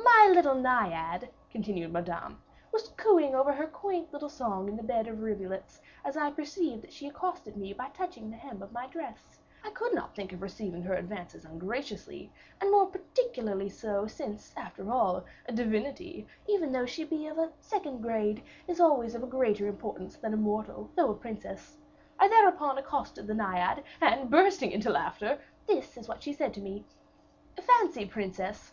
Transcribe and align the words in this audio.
"My 0.00 0.32
little 0.32 0.54
Naiad," 0.54 1.28
continued 1.50 1.92
Madame, 1.92 2.40
"was 2.72 2.88
cooing 2.96 3.34
over 3.34 3.52
her 3.52 3.66
quaint 3.66 4.08
song 4.30 4.70
in 4.70 4.76
the 4.78 4.82
bed 4.82 5.06
of 5.06 5.18
the 5.18 5.22
rivulet; 5.22 5.78
as 6.02 6.16
I 6.16 6.30
perceived 6.30 6.80
that 6.82 6.94
she 6.94 7.06
accosted 7.06 7.58
me 7.58 7.74
by 7.74 7.90
touching 7.90 8.30
the 8.30 8.38
hem 8.38 8.62
of 8.62 8.72
my 8.72 8.86
dress, 8.86 9.38
I 9.62 9.68
could 9.68 9.92
not 9.92 10.16
think 10.16 10.32
of 10.32 10.40
receiving 10.40 10.80
her 10.84 10.94
advances 10.94 11.44
ungraciously, 11.44 12.32
and 12.58 12.70
more 12.70 12.86
particularly 12.86 13.68
so, 13.68 14.06
since, 14.06 14.54
after 14.56 14.90
all, 14.90 15.24
a 15.44 15.52
divinity, 15.52 16.26
even 16.48 16.72
though 16.72 16.86
she 16.86 17.04
be 17.04 17.26
of 17.26 17.36
a 17.36 17.52
second 17.60 18.00
grade, 18.00 18.42
is 18.66 18.80
always 18.80 19.14
of 19.14 19.28
greater 19.28 19.66
importance 19.66 20.16
than 20.16 20.32
a 20.32 20.38
mortal, 20.38 20.88
though 20.96 21.10
a 21.10 21.14
princess. 21.14 21.76
I 22.18 22.28
thereupon 22.28 22.78
accosted 22.78 23.26
the 23.26 23.34
Naiad, 23.34 23.82
and 24.00 24.30
bursting 24.30 24.72
into 24.72 24.88
laughter, 24.88 25.38
this 25.66 25.98
is 25.98 26.08
what 26.08 26.22
she 26.22 26.32
said 26.32 26.54
to 26.54 26.62
me: 26.62 26.86
"'Fancy, 27.60 28.06
princess... 28.06 28.72